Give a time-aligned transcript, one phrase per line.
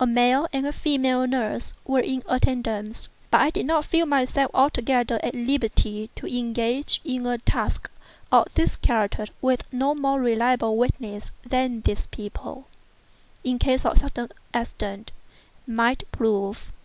[0.00, 4.50] A male and a female nurse were in attendance; but I did not feel myself
[4.52, 7.88] altogether at liberty to engage in a task
[8.32, 12.66] of this character with no more reliable witnesses than these people,
[13.44, 15.12] in case of sudden accident,
[15.64, 16.72] might prove.